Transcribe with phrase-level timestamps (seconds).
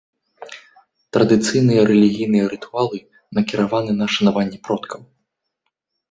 [1.17, 2.99] Традыцыйныя рэлігійныя рытуалы
[3.39, 5.01] накіраваны на шанаванне продкаў.